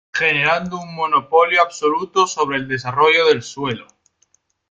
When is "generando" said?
0.13-0.79